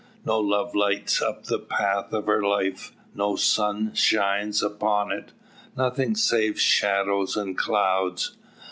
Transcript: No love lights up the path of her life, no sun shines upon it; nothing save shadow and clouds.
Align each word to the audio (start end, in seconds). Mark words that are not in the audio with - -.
No 0.25 0.39
love 0.39 0.73
lights 0.73 1.21
up 1.21 1.43
the 1.43 1.59
path 1.59 2.11
of 2.11 2.25
her 2.25 2.41
life, 2.41 2.91
no 3.13 3.35
sun 3.35 3.93
shines 3.93 4.63
upon 4.63 5.11
it; 5.11 5.31
nothing 5.77 6.15
save 6.15 6.59
shadow 6.59 7.23
and 7.35 7.55
clouds. 7.55 8.35